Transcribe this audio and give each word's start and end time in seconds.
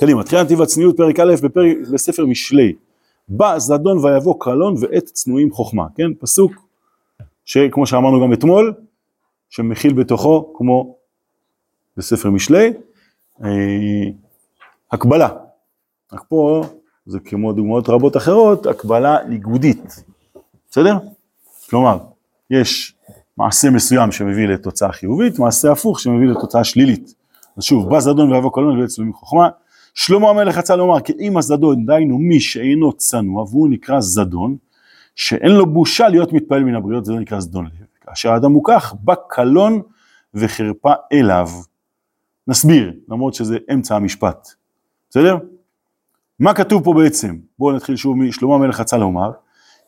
קדימה, 0.00 0.24
תחילת 0.24 0.44
נתיב 0.44 0.62
הצניעות, 0.62 0.96
פרק 0.96 1.20
א', 1.20 1.34
בפרק, 1.42 1.76
בספר 1.92 2.26
משלי. 2.26 2.74
בא 3.28 3.58
זדון 3.58 4.04
ויבוא 4.04 4.34
קלון 4.40 4.74
ועת 4.80 5.04
צנועים 5.04 5.52
חוכמה, 5.52 5.86
כן? 5.94 6.14
פסוק 6.14 6.52
שכמו 7.44 7.86
שאמרנו 7.86 8.24
גם 8.24 8.32
אתמול, 8.32 8.74
שמכיל 9.50 9.92
בתוכו, 9.92 10.54
כמו 10.56 10.96
בספר 11.96 12.30
משלי, 12.30 12.72
אה, 13.44 13.48
הקבלה. 14.92 15.28
רק 16.12 16.24
פה, 16.28 16.64
זה 17.06 17.20
כמו 17.20 17.52
דוגמאות 17.52 17.88
רבות 17.88 18.16
אחרות, 18.16 18.66
הקבלה 18.66 19.18
ניגודית, 19.28 20.04
בסדר? 20.70 20.96
כלומר, 21.70 21.98
יש 22.50 22.94
מעשה 23.36 23.70
מסוים 23.70 24.12
שמביא 24.12 24.48
לתוצאה 24.48 24.92
חיובית, 24.92 25.38
מעשה 25.38 25.72
הפוך 25.72 26.00
שמביא 26.00 26.26
לתוצאה 26.26 26.64
שלילית. 26.64 27.14
אז 27.56 27.62
שוב, 27.64 27.90
בא 27.90 28.00
זדון 28.00 28.32
ויבוא 28.32 28.50
קלון 28.54 28.80
ועת 28.80 28.88
צנועים 28.88 29.14
חוכמה. 29.14 29.48
שלמה 29.98 30.30
המלך 30.30 30.58
רצה 30.58 30.76
לומר 30.76 31.00
כי 31.00 31.12
אם 31.20 31.36
הזדון 31.36 31.86
דהיינו 31.86 32.18
מי 32.18 32.40
שאינו 32.40 32.92
צנוע 32.92 33.42
והוא 33.42 33.68
נקרא 33.68 34.00
זדון 34.00 34.56
שאין 35.14 35.52
לו 35.52 35.66
בושה 35.66 36.08
להיות 36.08 36.32
מתפעל 36.32 36.64
מן 36.64 36.74
הבריות 36.74 37.04
זה 37.04 37.12
נקרא 37.12 37.40
זדון 37.40 37.64
לב. 37.66 37.86
כאשר 38.00 38.32
האדם 38.32 38.52
הוא 38.52 38.62
כך 38.66 38.94
בא 39.00 39.14
קלון 39.28 39.82
וחרפה 40.34 40.92
אליו. 41.12 41.48
נסביר 42.48 42.92
למרות 43.08 43.34
שזה 43.34 43.58
אמצע 43.72 43.96
המשפט. 43.96 44.48
בסדר? 45.10 45.38
מה 46.38 46.54
כתוב 46.54 46.84
פה 46.84 46.94
בעצם? 46.94 47.38
בואו 47.58 47.76
נתחיל 47.76 47.96
שוב 47.96 48.16
משלמה 48.16 48.54
המלך 48.54 48.80
רצה 48.80 48.96
לומר 48.96 49.30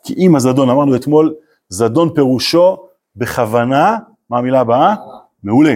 כי 0.02 0.15
אם 0.15 0.37
הזדון 0.37 0.70
אמרנו 0.70 0.96
אתמול 0.96 1.34
זדון 1.68 2.15
פירושו 2.15 2.77
בכוונה 3.16 3.98
מה 4.30 4.38
המילה 4.38 4.60
הבאה? 4.60 4.95
מעולה. 5.42 5.74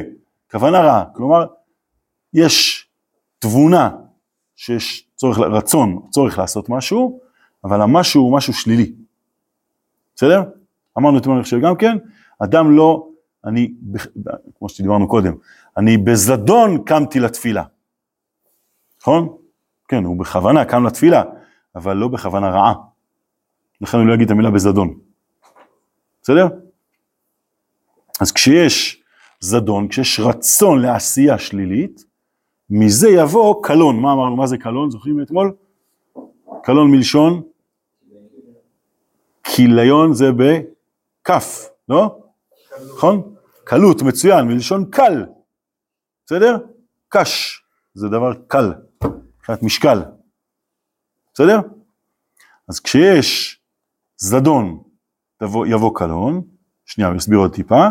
כוונה 0.50 0.80
רעה 0.80 1.04
כלומר 1.12 1.46
יש 2.32 2.86
תבונה 3.38 3.90
שיש 4.64 5.06
צורך, 5.16 5.38
רצון, 5.38 6.00
צורך 6.10 6.38
לעשות 6.38 6.68
משהו, 6.68 7.20
אבל 7.64 7.80
המשהו 7.80 8.22
הוא 8.22 8.36
משהו 8.36 8.52
שלילי. 8.52 8.92
בסדר? 10.16 10.42
אמרנו 10.98 11.18
אתמול 11.18 11.36
אני 11.36 11.44
חושב 11.44 11.60
גם 11.60 11.76
כן, 11.76 11.96
אדם 12.38 12.76
לא, 12.76 13.08
אני, 13.44 13.74
כמו 14.58 14.68
שדיברנו 14.68 15.08
קודם, 15.08 15.34
אני 15.76 15.96
בזדון 15.96 16.84
קמתי 16.84 17.20
לתפילה. 17.20 17.64
נכון? 19.00 19.36
כן, 19.88 20.04
הוא 20.04 20.18
בכוונה 20.18 20.64
קם 20.64 20.86
לתפילה, 20.86 21.22
אבל 21.74 21.96
לא 21.96 22.08
בכוונה 22.08 22.48
רעה. 22.48 22.74
לכן 23.80 23.98
הוא 23.98 24.06
לא 24.06 24.14
יגיד 24.14 24.26
את 24.26 24.30
המילה 24.30 24.50
בזדון. 24.50 24.98
בסדר? 26.22 26.48
אז 28.20 28.32
כשיש 28.32 29.02
זדון, 29.40 29.88
כשיש 29.88 30.20
רצון 30.20 30.82
לעשייה 30.82 31.38
שלילית, 31.38 32.04
מזה 32.76 33.08
יבוא 33.08 33.64
קלון, 33.64 34.00
מה 34.00 34.12
אמרנו, 34.12 34.36
מה 34.36 34.46
זה 34.46 34.58
קלון, 34.58 34.90
זוכרים 34.90 35.22
אתמול? 35.22 35.54
קלון 36.62 36.90
מלשון 36.90 37.42
כיליון 39.44 40.14
זה 40.14 40.26
בכף, 40.32 41.68
לא? 41.88 42.18
נכון? 42.94 43.34
קלות, 43.64 44.02
מצוין, 44.02 44.44
מלשון 44.46 44.84
קל, 44.90 45.26
בסדר? 46.26 46.56
קש, 47.08 47.62
זה 47.94 48.08
דבר 48.08 48.32
קל, 48.48 48.72
מבחינת 49.38 49.62
משקל, 49.62 50.02
בסדר? 51.34 51.60
אז 52.68 52.80
כשיש 52.80 53.60
זדון, 54.16 54.82
תבוא, 55.36 55.66
יבוא 55.66 55.98
קלון, 55.98 56.42
שנייה, 56.86 57.08
הוא 57.08 57.16
יסביר 57.16 57.38
עוד 57.38 57.54
טיפה, 57.54 57.86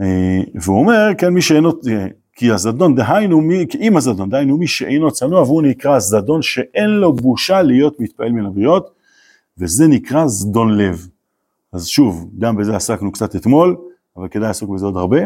אה, 0.00 0.40
והוא 0.62 0.80
אומר, 0.80 1.08
כן, 1.18 1.28
מי 1.28 1.42
שאינו, 1.42 1.72
כי 2.36 2.50
הזדון 2.50 2.94
דהיינו 2.94 3.40
מי, 3.40 3.66
כי 3.68 3.78
אם 3.78 3.96
הזדון 3.96 4.30
דהיינו 4.30 4.56
מי 4.56 4.66
שאינו 4.66 5.10
צנוע 5.10 5.42
והוא 5.42 5.62
נקרא 5.62 5.98
זדון 5.98 6.42
שאין 6.42 6.90
לו 6.90 7.12
בושה 7.12 7.62
להיות 7.62 8.00
מתפעל 8.00 8.32
מן 8.32 8.46
הבריות 8.46 8.90
וזה 9.58 9.86
נקרא 9.88 10.26
זדון 10.26 10.78
לב. 10.78 11.08
אז 11.72 11.86
שוב, 11.86 12.30
גם 12.38 12.56
בזה 12.56 12.76
עסקנו 12.76 13.12
קצת 13.12 13.36
אתמול, 13.36 13.76
אבל 14.16 14.28
כדאי 14.28 14.48
לעסוק 14.48 14.70
בזה 14.70 14.86
עוד 14.86 14.96
הרבה. 14.96 15.18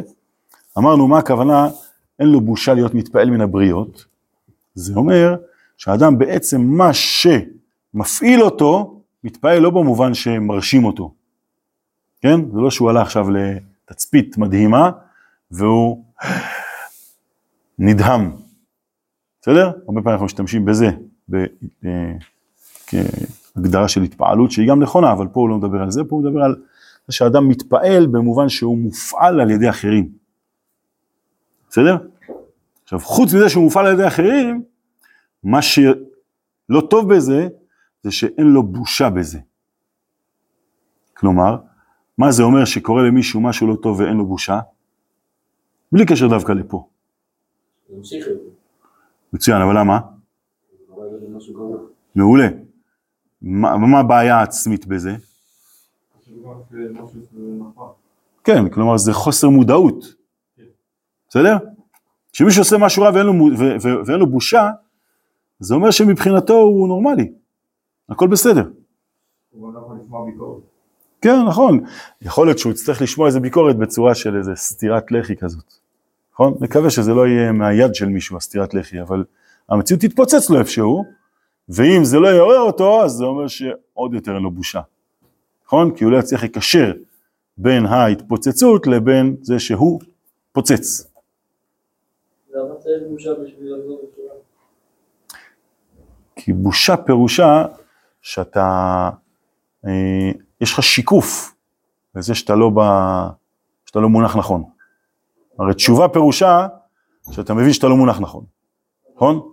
אמרנו 0.78 1.08
מה 1.08 1.18
הכוונה, 1.18 1.68
אין 2.18 2.28
לו 2.28 2.40
בושה 2.40 2.74
להיות 2.74 2.94
מתפעל 2.94 3.30
מן 3.30 3.40
הבריות. 3.40 4.04
זה 4.74 4.94
אומר 4.94 5.36
שהאדם 5.76 6.18
בעצם 6.18 6.60
מה 6.60 6.90
שמפעיל 6.92 8.42
אותו, 8.42 9.00
מתפעל 9.24 9.58
לא 9.58 9.70
במובן 9.70 10.14
שמרשים 10.14 10.84
אותו. 10.84 11.14
כן? 12.20 12.40
זה 12.52 12.60
לא 12.60 12.70
שהוא 12.70 12.90
עלה 12.90 13.02
עכשיו 13.02 13.26
לתצפית 13.30 14.38
מדהימה 14.38 14.90
והוא 15.50 16.04
נדהם. 17.78 18.36
בסדר? 19.42 19.66
הרבה 19.66 20.02
פעמים 20.02 20.08
אנחנו 20.08 20.24
משתמשים 20.26 20.64
בזה 20.64 20.86
אה, 21.34 22.12
כהגדרה 22.86 23.88
של 23.88 24.02
התפעלות 24.02 24.50
שהיא 24.50 24.68
גם 24.68 24.82
נכונה, 24.82 25.12
אבל 25.12 25.28
פה 25.28 25.40
הוא 25.40 25.48
לא 25.48 25.56
מדבר 25.56 25.82
על 25.82 25.90
זה, 25.90 26.04
פה 26.04 26.16
הוא 26.16 26.24
מדבר 26.24 26.42
על 26.42 26.56
זה 27.06 27.12
שאדם 27.12 27.48
מתפעל 27.48 28.06
במובן 28.06 28.48
שהוא 28.48 28.78
מופעל 28.78 29.40
על 29.40 29.50
ידי 29.50 29.70
אחרים. 29.70 30.12
בסדר? 31.70 31.96
עכשיו, 32.82 32.98
חוץ 32.98 33.34
מזה 33.34 33.48
שהוא 33.48 33.64
מופעל 33.64 33.86
על 33.86 33.92
ידי 33.92 34.06
אחרים, 34.06 34.62
מה 35.44 35.62
שלא 35.62 36.80
טוב 36.90 37.14
בזה, 37.14 37.48
זה 38.02 38.10
שאין 38.10 38.46
לו 38.46 38.62
בושה 38.62 39.10
בזה. 39.10 39.38
כלומר, 41.14 41.56
מה 42.18 42.32
זה 42.32 42.42
אומר 42.42 42.64
שקורה 42.64 43.02
למישהו 43.02 43.40
משהו 43.40 43.66
לא 43.66 43.76
טוב 43.82 44.00
ואין 44.00 44.16
לו 44.16 44.26
בושה? 44.26 44.60
בלי 45.92 46.06
קשר 46.06 46.28
דווקא 46.28 46.52
לפה. 46.52 46.88
מצוין, 49.32 49.62
אבל 49.62 49.78
למה? 49.78 49.98
מעולה. 52.14 52.48
מה 53.42 54.00
הבעיה 54.00 54.36
העצמית 54.36 54.86
בזה? 54.86 55.10
כן, 58.44 58.68
כלומר 58.68 58.96
זה 58.96 59.12
חוסר 59.12 59.48
מודעות, 59.48 60.04
בסדר? 61.28 61.56
כשמישהו 62.32 62.60
עושה 62.62 62.78
משהו 62.78 63.02
רע 63.02 63.10
ואין 63.14 63.26
לו, 63.26 63.32
ואין 64.06 64.18
לו 64.18 64.26
בושה, 64.26 64.70
זה 65.58 65.74
אומר 65.74 65.90
שמבחינתו 65.90 66.54
הוא 66.54 66.88
נורמלי, 66.88 67.32
הכל 68.08 68.28
בסדר. 68.28 68.70
כן, 71.20 71.36
נכון. 71.48 71.84
יכול 72.22 72.46
להיות 72.46 72.58
שהוא 72.58 72.72
יצטרך 72.72 73.02
לשמוע 73.02 73.26
איזה 73.26 73.40
ביקורת 73.40 73.76
בצורה 73.76 74.14
של 74.14 74.36
איזה 74.36 74.54
סטירת 74.54 75.12
לחי 75.12 75.36
כזאת. 75.36 75.85
נכון? 76.36 76.54
נקווה 76.60 76.90
שזה 76.90 77.14
לא 77.14 77.26
יהיה 77.26 77.52
מהיד 77.52 77.94
של 77.94 78.08
מישהו, 78.08 78.36
הסטירת 78.36 78.74
לחי, 78.74 79.00
אבל 79.00 79.24
המציאות 79.68 80.00
תתפוצץ 80.00 80.50
לו 80.50 80.58
איפשהו, 80.58 81.04
ואם 81.68 82.04
זה 82.04 82.18
לא 82.18 82.28
יעורר 82.28 82.60
אותו, 82.60 83.04
אז 83.04 83.12
זה 83.12 83.24
אומר 83.24 83.48
שעוד 83.48 84.14
יותר 84.14 84.34
אין 84.34 84.42
לו 84.42 84.50
בושה. 84.50 84.80
נכון? 85.66 85.96
כי 85.96 86.04
הוא 86.04 86.12
לא 86.12 86.18
יצליח 86.18 86.44
לקשר 86.44 86.92
בין 87.56 87.86
ההתפוצצות 87.86 88.86
לבין 88.86 89.36
זה 89.42 89.58
שהוא 89.58 90.00
פוצץ. 90.52 91.12
כי 96.36 96.52
בושה 96.52 96.96
פירושה 96.96 97.64
שאתה, 98.22 99.10
אה, 99.86 100.30
יש 100.60 100.72
לך 100.72 100.82
שיקוף 100.82 101.54
לזה 102.14 102.34
שאתה 102.34 102.54
לא, 102.54 102.70
ב, 102.74 102.80
שאתה 103.86 103.98
לא 104.00 104.08
מונח 104.08 104.36
נכון. 104.36 104.75
הרי 105.58 105.74
תשובה 105.74 106.08
פירושה 106.08 106.66
שאתה 107.30 107.54
מבין 107.54 107.72
שאתה 107.72 107.86
לא 107.86 107.96
מונח 107.96 108.20
נכון, 108.20 108.44
נכון? 109.16 109.52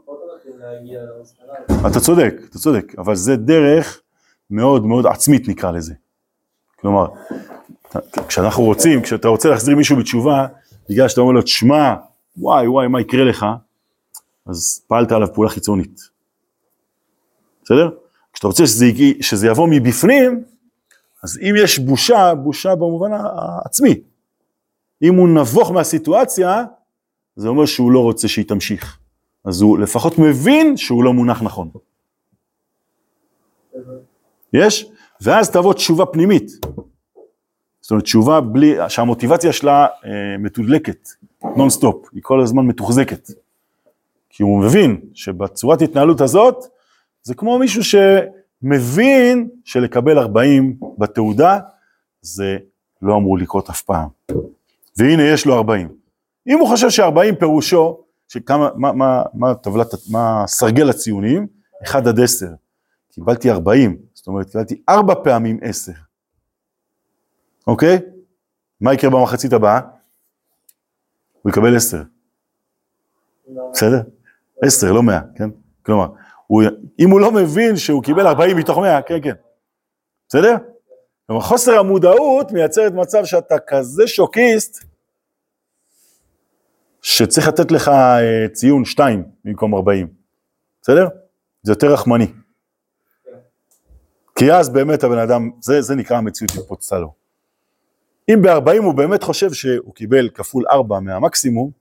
אתה 1.92 2.00
צודק, 2.00 2.34
אתה 2.50 2.60
צודק, 2.60 2.94
אבל 2.98 3.16
זה 3.16 3.36
דרך 3.36 4.02
מאוד 4.50 4.86
מאוד 4.86 5.06
עצמית 5.06 5.48
נקרא 5.48 5.72
לזה. 5.72 5.94
כלומר, 6.80 7.08
כשאנחנו 8.28 8.64
רוצים, 8.64 9.02
כשאתה 9.02 9.28
רוצה 9.28 9.50
להחזיר 9.50 9.76
מישהו 9.76 9.98
בתשובה, 9.98 10.48
בגלל 10.90 11.08
שאתה 11.08 11.22
אומר 11.22 11.32
לו, 11.32 11.42
תשמע, 11.42 11.96
וואי 12.38 12.68
וואי, 12.68 12.88
מה 12.88 13.02
יקרה 13.02 13.24
לך? 13.24 13.46
אז 14.46 14.82
פעלת 14.88 15.12
עליו 15.12 15.34
פעולה 15.34 15.50
חיצונית. 15.50 16.02
בסדר? 17.64 17.90
כשאתה 18.34 18.48
רוצה 18.48 18.66
שזה, 18.66 18.86
שזה 19.22 19.48
יבוא 19.48 19.68
מבפנים, 19.72 20.44
אז 21.24 21.40
אם 21.42 21.56
יש 21.58 21.80
בושה, 21.80 22.36
בושה 22.36 22.76
במובן 22.76 23.12
העצמי. 23.14 24.02
אם 25.04 25.16
הוא 25.16 25.30
נבוך 25.30 25.72
מהסיטואציה, 25.72 26.64
זה 27.36 27.48
אומר 27.48 27.66
שהוא 27.66 27.92
לא 27.92 28.00
רוצה 28.00 28.28
שהיא 28.28 28.46
תמשיך. 28.46 28.98
אז 29.46 29.62
הוא 29.62 29.80
לפחות 29.80 30.18
מבין 30.18 30.78
שהוא 30.78 31.04
לא 31.04 31.14
מונח 31.14 31.42
נכון. 31.42 31.70
יש? 34.54 34.92
ואז 35.22 35.52
תבוא 35.52 35.74
תשובה 35.74 36.06
פנימית. 36.06 36.52
זאת 37.82 37.92
אומרת, 37.92 38.04
תשובה 38.04 38.42
בלי, 38.42 38.76
שהמוטיבציה 38.88 39.54
שלה 39.54 39.88
אה, 40.06 40.38
מתודלקת, 40.40 41.10
נונסטופ, 41.58 42.10
היא 42.14 42.24
כל 42.24 42.42
הזמן 42.42 42.66
מתוחזקת. 42.66 43.28
כי 44.30 44.44
הוא 44.44 44.60
מבין 44.60 45.02
שבצורת 45.14 45.82
התנהלות 45.82 46.22
הזאת, 46.22 46.66
זה 47.24 47.36
כמו 47.36 47.60
מישהו 47.60 47.82
שמבין 47.84 49.50
שלקבל 49.64 50.18
40 50.18 50.78
בתעודה, 50.98 51.60
זה 52.22 52.58
לא 53.02 53.16
אמור 53.16 53.38
לקרות 53.38 53.70
אף 53.70 53.82
פעם. 53.82 54.08
והנה 54.98 55.24
יש 55.24 55.46
לו 55.46 55.56
40. 55.56 55.90
אם 56.48 56.60
הוא 56.60 56.68
חושב 56.68 56.90
ש-40 56.90 57.36
פירושו 57.40 58.04
שכמה, 58.28 58.70
מה, 58.76 58.92
מה, 58.92 59.24
מה 59.34 59.56
טבלת, 59.56 59.88
מה 60.12 60.44
סרגל 60.48 60.90
הציונים? 60.90 61.48
1 61.84 62.08
עד 62.08 62.20
10. 62.20 62.46
קיבלתי 63.12 63.52
40, 63.52 63.98
זאת 64.14 64.28
אומרת 64.28 64.50
קיבלתי 64.50 64.82
4 64.90 65.14
פעמים 65.24 65.60
10. 65.62 65.92
אוקיי? 67.68 68.00
מה 68.82 68.94
יקרה 68.94 69.10
במחצית 69.10 69.54
הבאה? 69.54 69.80
הוא 71.42 71.50
יקבל 71.50 71.76
10. 71.76 72.04
בסדר? 73.72 74.02
10, 74.64 74.94
לא 74.94 75.04
100, 75.04 75.20
כן? 75.36 75.50
כלומר, 75.86 76.08
הוא, 76.48 76.64
אם 77.00 77.10
הוא 77.10 77.20
לא 77.20 77.32
מבין 77.32 77.78
שהוא 77.78 78.04
קיבל 78.04 78.28
40 78.28 78.58
מתוך 78.58 78.78
100, 78.78 79.02
כן, 79.02 79.22
כן. 79.24 79.34
בסדר? 80.30 80.56
כלומר, 81.28 81.42
חוסר 81.42 81.80
המודעות 81.80 82.52
מייצרת 82.52 82.94
מצב 82.94 83.26
שאתה 83.26 83.56
כזה 83.68 84.08
שוקיסט, 84.08 84.84
שצריך 87.02 87.48
לתת 87.48 87.72
לך 87.72 87.88
אה, 87.88 88.48
ציון 88.54 88.86
2 88.86 89.24
במקום 89.46 89.76
40. 89.76 90.08
בסדר? 90.82 91.08
זה 91.64 91.72
יותר 91.72 91.94
רחמני. 91.94 92.28
כי 94.36 94.54
אז 94.54 94.70
באמת 94.70 95.04
הבן 95.04 95.18
אדם, 95.18 95.52
זה, 95.62 95.82
זה 95.82 95.96
נקרא 95.96 96.18
המציאות 96.18 96.52
התפוצצה 96.58 97.00
לו. 97.00 97.14
אם 98.30 98.42
ב-40 98.42 98.84
הוא 98.84 98.94
באמת 98.94 99.24
חושב 99.24 99.54
שהוא 99.54 99.96
קיבל 99.96 100.30
כפול 100.30 100.66
4 100.70 101.00
מהמקסימום, 101.00 101.72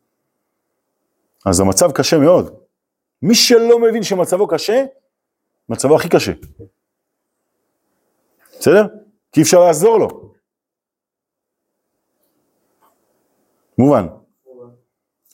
אז 1.47 1.61
המצב 1.61 1.93
קשה 1.93 2.19
מאוד. 2.19 2.55
מי 3.23 3.35
שלא 3.35 3.79
מבין 3.79 4.03
שמצבו 4.03 4.49
קשה, 4.49 4.85
מצבו 5.69 5.97
הכי 5.97 6.09
קשה. 6.09 6.33
בסדר? 8.59 8.87
כי 9.32 9.40
אי 9.40 9.43
אפשר 9.43 9.61
לעזור 9.61 9.99
לו. 9.99 10.32
מובן. 13.79 14.06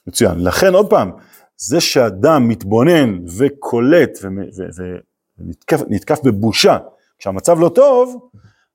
מצוין. 0.07 0.39
לכן 0.39 0.75
עוד 0.75 0.91
פעם, 0.91 1.11
זה 1.57 1.81
שאדם 1.81 2.49
מתבונן 2.49 3.19
וקולט 3.39 4.19
ונתקף 5.39 6.19
בבושה, 6.25 6.79
כשהמצב 7.19 7.61
לא 7.61 7.69
טוב, 7.69 8.31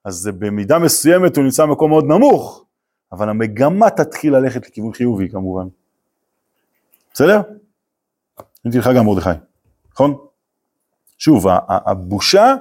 אז 0.06 0.16
זה 0.16 0.32
במידה 0.32 0.80
מסוימת 0.80 1.38
הוא 1.38 1.44
נמצא 1.44 1.66
במקום 1.66 1.90
מאוד 1.90 2.06
נמוך, 2.06 2.66
אבל 3.12 3.30
המגמה 3.30 3.90
תתחיל 3.90 4.36
ללכת 4.36 4.68
לכיוון 4.68 4.94
חיובי 4.94 5.30
כמובן. 5.30 5.68
בסדר? 7.14 7.42
עניתי 8.66 8.80
לך 8.80 8.90
גם 8.98 9.06
מרדכי, 9.06 9.30
נכון? 9.92 10.18
שוב, 11.18 11.46
הבושה 11.68 12.56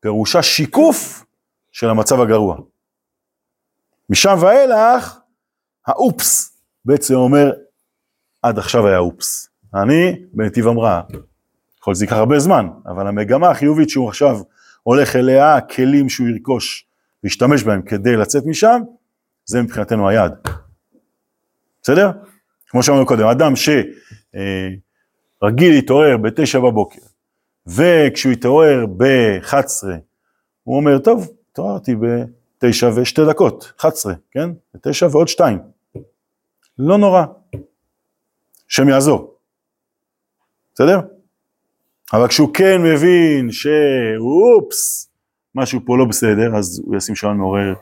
פירושה 0.00 0.42
שיקוף 0.42 1.24
של 1.74 1.90
המצב 1.90 2.20
הגרוע. 2.20 2.56
משם 4.10 4.36
ואילך, 4.40 5.18
האופס 5.86 6.58
בעצם 6.84 7.14
אומר, 7.14 7.52
עד 8.42 8.58
עכשיו 8.58 8.86
היה 8.86 8.98
אופס. 8.98 9.48
אני 9.74 10.24
בנתיב 10.32 10.68
המראה. 10.68 11.00
יכול 11.78 11.90
להיות 11.90 11.96
שזה 11.96 12.04
ייקח 12.04 12.16
הרבה 12.16 12.38
זמן, 12.38 12.68
אבל 12.86 13.06
המגמה 13.06 13.50
החיובית 13.50 13.88
שהוא 13.88 14.08
עכשיו 14.08 14.40
הולך 14.82 15.16
אליה, 15.16 15.56
הכלים 15.56 16.08
שהוא 16.08 16.28
ירכוש 16.28 16.86
וישתמש 17.24 17.62
בהם 17.62 17.82
כדי 17.82 18.16
לצאת 18.16 18.42
משם, 18.46 18.82
זה 19.44 19.62
מבחינתנו 19.62 20.08
היעד. 20.08 20.48
בסדר? 21.82 22.10
כמו 22.66 22.82
שאמרנו 22.82 23.06
קודם, 23.06 23.26
אדם 23.26 23.56
שרגיל 23.56 23.90
אה, 25.70 25.76
להתעורר 25.76 26.16
בתשע 26.16 26.58
בבוקר, 26.58 27.00
וכשהוא 27.66 28.32
יתעורר 28.32 28.86
ב-11, 28.96 29.56
הוא 30.64 30.76
אומר, 30.76 30.98
טוב, 30.98 31.28
התעוררתי 31.54 31.94
בתשע 31.96 32.90
ושתי 32.96 33.20
דקות, 33.28 33.72
11, 33.80 34.14
כן? 34.30 34.50
בתשע 34.74 35.06
ועוד 35.12 35.28
שתיים. 35.28 35.58
לא 36.78 36.98
נורא. 36.98 37.24
שם 38.68 38.88
יעזור. 38.88 39.34
בסדר? 40.74 41.00
אבל 42.12 42.28
כשהוא 42.28 42.54
כן 42.54 42.82
מבין 42.82 43.48
שאופס, 43.50 45.10
משהו 45.54 45.80
פה 45.84 45.98
לא 45.98 46.04
בסדר, 46.04 46.56
אז 46.56 46.82
הוא 46.84 46.96
ישים 46.96 47.14
שעון 47.14 47.36
מעורר 47.36 47.74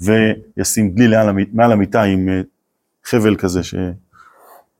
וישים 0.00 0.90
דלי 0.90 1.16
מעל 1.52 1.72
המיטה 1.72 2.02
עם 2.02 2.28
אה, 2.28 2.40
חבל 3.04 3.36
כזה, 3.36 3.62
ש... 3.62 3.74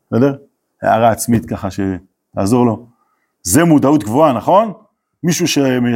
בסדר? 0.06 0.36
הערה 0.82 1.10
עצמית 1.10 1.46
ככה 1.46 1.68
שתעזור 1.70 2.66
לו. 2.66 2.86
זה 3.42 3.64
מודעות 3.64 4.04
גבוהה, 4.04 4.32
נכון? 4.32 4.72
מישהו. 5.22 5.46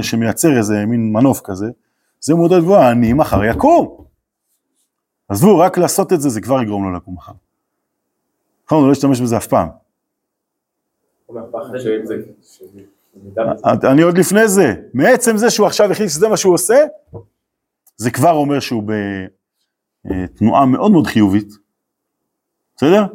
שמייצר 0.03 0.57
איזה 0.59 0.87
מין 0.87 1.13
מנוף 1.13 1.41
כזה, 1.45 1.67
זה 2.21 2.35
מודעות 2.35 2.63
גבוהה, 2.63 2.91
אני 2.91 3.13
מחר 3.13 3.45
יקום. 3.45 4.05
עזבו, 5.29 5.59
רק 5.59 5.79
לעשות 5.79 6.13
את 6.13 6.21
זה, 6.21 6.29
זה 6.29 6.41
כבר 6.41 6.63
יגרום 6.63 6.85
לו 6.85 6.97
לקום 6.97 7.15
מחר. 7.15 7.33
נכון, 8.67 8.79
הוא 8.79 8.87
לא 8.87 8.93
ישתמש 8.93 9.21
בזה 9.21 9.37
אף 9.37 9.47
פעם. 9.47 9.69
אני 13.93 14.03
עוד 14.03 14.19
לפני 14.19 14.49
זה, 14.49 14.75
מעצם 14.95 15.37
זה 15.37 15.51
שהוא 15.51 15.67
עכשיו 15.67 15.93
החליט 15.93 16.11
שזה 16.11 16.29
מה 16.29 16.37
שהוא 16.37 16.55
עושה, 16.55 16.77
זה 17.97 18.11
כבר 18.11 18.33
אומר 18.33 18.61
שהוא 18.61 18.83
בתנועה 20.05 20.67
מאוד 20.67 20.93
מאוד 20.93 21.07
חיובית, 21.07 21.49
בסדר? 22.77 23.07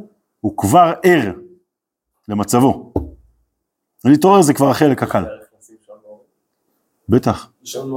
הוא 0.42 0.58
כבר 0.58 0.94
ער 1.04 1.34
למצבו. 2.28 2.94
ולהתעורר 4.06 4.42
זה 4.42 4.54
כבר 4.54 4.70
החלק 4.70 5.04
הקל. 5.04 5.24
בטח, 7.10 7.52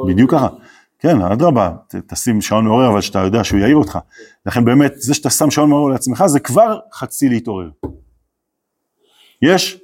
בדיוק 0.09 0.31
ככה. 0.31 0.49
כן, 0.99 1.21
אדרבה, 1.21 1.71
תשים 2.07 2.41
שעון 2.41 2.65
מעורר, 2.65 2.91
אבל 2.91 3.01
שאתה 3.01 3.19
יודע 3.19 3.45
שהוא 3.45 3.61
יעיר 3.61 3.77
אותך. 3.77 3.99
לכן 4.47 4.65
באמת, 4.65 4.93
זה 4.97 5.15
שאתה 5.15 5.31
שם 5.31 5.51
שעון 5.51 5.71
מעורר 5.71 5.93
לעצמך, 5.93 6.27
זה 6.27 6.41
כבר 6.41 6.79
חצי 6.93 7.29
להתעורר. 7.29 7.71
יש? 9.43 9.79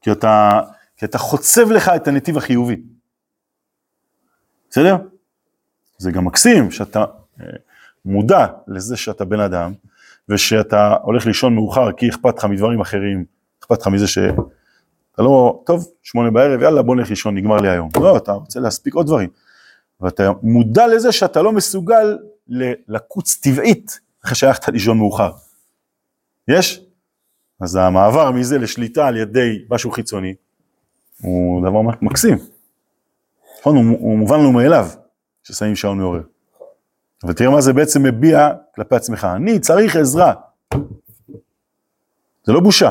כי 0.00 0.12
אתה, 0.12 0.60
כי 0.96 1.04
אתה 1.04 1.18
חוצב 1.18 1.70
לך 1.70 1.88
את 1.88 2.08
הנתיב 2.08 2.36
החיובי. 2.36 2.76
בסדר? 4.70 4.96
זה 5.98 6.10
גם 6.10 6.24
מקסים 6.24 6.70
שאתה 6.70 7.04
אה, 7.40 7.46
מודע 8.04 8.46
לזה 8.68 8.96
שאתה 8.96 9.24
בן 9.24 9.40
אדם, 9.40 9.72
ושאתה 10.28 10.94
הולך 11.02 11.26
לישון 11.26 11.54
מאוחר 11.54 11.92
כי 11.92 12.08
אכפת 12.08 12.38
לך 12.38 12.44
מדברים 12.44 12.80
אחרים, 12.80 13.24
אכפת 13.60 13.80
לך 13.80 13.86
מזה 13.86 14.06
שאתה 14.06 14.42
לא, 15.18 15.62
טוב, 15.66 15.88
שמונה 16.02 16.30
בערב, 16.30 16.62
יאללה 16.62 16.82
בוא 16.82 16.96
נלך 16.96 17.10
לישון, 17.10 17.36
נגמר 17.36 17.56
לי 17.56 17.68
היום. 17.68 17.88
לא, 18.00 18.16
אתה 18.16 18.32
רוצה 18.32 18.60
להספיק 18.60 18.94
עוד 18.94 19.06
דברים. 19.06 19.28
ואתה 20.00 20.30
מודע 20.42 20.86
לזה 20.86 21.12
שאתה 21.12 21.42
לא 21.42 21.52
מסוגל 21.52 22.18
לקוץ 22.88 23.36
טבעית 23.42 24.00
אחרי 24.24 24.34
שהלכת 24.34 24.68
לישון 24.68 24.98
מאוחר. 24.98 25.30
יש? 26.48 26.84
אז 27.60 27.76
המעבר 27.76 28.30
מזה 28.30 28.58
לשליטה 28.58 29.06
על 29.06 29.16
ידי 29.16 29.64
משהו 29.70 29.90
חיצוני 29.90 30.34
הוא 31.22 31.62
דבר 31.62 31.82
מקסים. 32.02 32.38
נכון, 33.60 33.76
הוא 33.76 34.18
מובן 34.18 34.40
לנו 34.40 34.52
מאליו 34.52 34.86
ששמים 35.42 35.76
שעון 35.76 35.98
מעורר. 35.98 36.22
אבל 37.24 37.32
תראה 37.32 37.50
מה 37.50 37.60
זה 37.60 37.72
בעצם 37.72 38.02
מביע 38.02 38.50
כלפי 38.74 38.96
עצמך, 38.96 39.26
אני 39.36 39.60
צריך 39.60 39.96
עזרה. 39.96 40.34
זה 42.44 42.52
לא 42.52 42.60
בושה. 42.60 42.90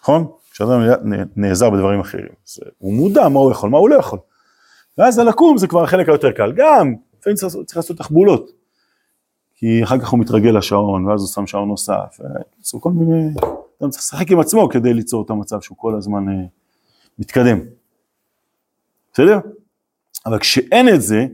נכון? 0.00 0.32
כשאדם 0.50 0.80
נעזר 1.36 1.70
בדברים 1.70 2.00
אחרים, 2.00 2.28
הוא 2.78 2.92
מודע 2.94 3.28
מה 3.28 3.40
הוא 3.40 3.52
יכול, 3.52 3.70
מה 3.70 3.78
הוא 3.78 3.90
לא 3.90 3.94
יכול. 3.94 4.18
ואז 4.98 5.18
הלקום 5.18 5.58
זה 5.58 5.66
כבר 5.66 5.82
החלק 5.82 6.08
היותר 6.08 6.32
קל, 6.32 6.52
גם 6.52 6.94
לפעמים 7.18 7.36
צריך, 7.36 7.54
צריך 7.66 7.76
לעשות 7.76 7.96
תחבולות, 7.98 8.50
כי 9.54 9.84
אחר 9.84 9.98
כך 9.98 10.08
הוא 10.08 10.20
מתרגל 10.20 10.50
לשעון, 10.58 11.06
ואז 11.06 11.20
הוא 11.20 11.28
שם 11.28 11.46
שעון 11.46 11.68
נוסף, 11.68 12.20
ועשו 12.58 12.80
כל 12.80 12.90
מיני, 12.90 13.30
אדם 13.80 13.90
צריך 13.90 14.02
לשחק 14.02 14.30
עם 14.30 14.40
עצמו 14.40 14.68
כדי 14.68 14.94
ליצור 14.94 15.24
את 15.24 15.30
המצב 15.30 15.60
שהוא 15.60 15.78
כל 15.78 15.94
הזמן 15.94 16.28
uh, 16.28 16.48
מתקדם, 17.18 17.58
בסדר? 19.12 19.38
אבל 20.26 20.38
כשאין 20.38 20.88
את 20.88 21.02
זה, 21.02 21.26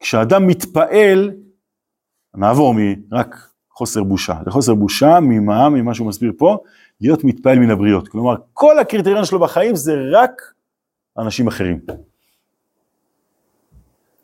כשאדם 0.00 0.46
מתפעל, 0.46 1.30
נעבור 2.34 2.74
מרק 2.76 3.36
חוסר 3.70 4.02
בושה 4.02 4.34
לחוסר 4.46 4.74
בושה, 4.74 5.20
ממה, 5.20 5.68
ממה 5.68 5.94
שהוא 5.94 6.06
מסביר 6.06 6.32
פה, 6.38 6.58
להיות 7.00 7.24
מתפעל 7.24 7.58
מן 7.58 7.70
הבריות. 7.70 8.08
כלומר, 8.08 8.34
כל 8.52 8.78
הקריטריון 8.78 9.24
שלו 9.24 9.38
בחיים 9.38 9.76
זה 9.76 9.94
רק 10.12 10.42
אנשים 11.18 11.46
אחרים. 11.46 11.80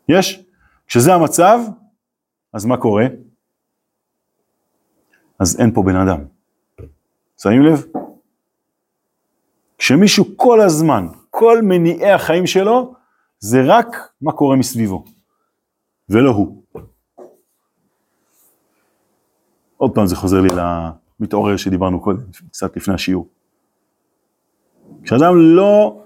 יש? 0.09 0.43
כשזה 0.87 1.13
המצב, 1.13 1.59
אז 2.53 2.65
מה 2.65 2.77
קורה? 2.77 3.05
אז 5.39 5.59
אין 5.59 5.73
פה 5.73 5.83
בן 5.83 5.95
אדם. 5.95 6.25
שמים 7.37 7.61
לב? 7.61 7.85
כשמישהו 9.77 10.25
כל 10.35 10.61
הזמן, 10.61 11.07
כל 11.29 11.61
מניעי 11.61 12.11
החיים 12.11 12.47
שלו, 12.47 12.93
זה 13.39 13.61
רק 13.65 13.87
מה 14.21 14.31
קורה 14.31 14.55
מסביבו, 14.55 15.03
ולא 16.09 16.31
הוא. 16.31 16.63
עוד 19.77 19.95
פעם 19.95 20.07
זה 20.07 20.15
חוזר 20.15 20.41
לי 20.41 20.49
למתעורר 21.19 21.57
שדיברנו 21.57 22.01
קודם, 22.01 22.19
קצת 22.51 22.77
לפני 22.77 22.93
השיעור. 22.93 23.27
כשאדם 25.03 25.33
לא 25.37 26.03